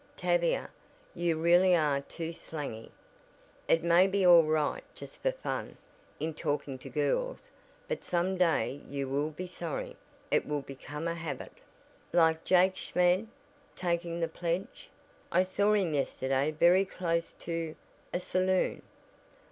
"Tavia, 0.17 0.71
you 1.13 1.39
really 1.39 1.75
are 1.75 2.01
too 2.01 2.33
slangy. 2.33 2.91
It 3.67 3.83
may 3.83 4.07
be 4.07 4.25
all 4.25 4.41
right 4.41 4.83
just 4.95 5.21
for 5.21 5.31
fun, 5.31 5.77
in 6.19 6.33
talking 6.33 6.79
to 6.79 6.89
girls, 6.89 7.51
but 7.87 8.03
some 8.03 8.35
day 8.35 8.81
you 8.89 9.07
will 9.07 9.29
be 9.29 9.45
sorry. 9.45 9.95
It 10.31 10.47
will 10.47 10.61
become 10.61 11.07
a 11.07 11.13
habit." 11.13 11.53
"Like 12.11 12.43
Jake 12.43 12.77
Schmid 12.77 13.27
taking 13.75 14.19
the 14.19 14.27
pledge. 14.27 14.89
I 15.31 15.43
saw 15.43 15.73
him 15.73 15.93
yesterday 15.93 16.49
very 16.49 16.83
close 16.85 17.33
to 17.33 17.75
a 18.11 18.19
saloon!" 18.19 18.81